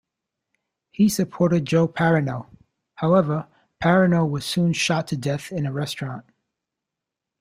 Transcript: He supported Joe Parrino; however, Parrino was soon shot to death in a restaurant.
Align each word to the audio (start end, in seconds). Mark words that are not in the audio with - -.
He 0.89 1.09
supported 1.09 1.65
Joe 1.67 1.87
Parrino; 1.87 2.47
however, 2.95 3.47
Parrino 3.79 4.25
was 4.27 4.43
soon 4.43 4.73
shot 4.73 5.05
to 5.09 5.15
death 5.15 5.51
in 5.51 5.67
a 5.67 5.71
restaurant. 5.71 6.25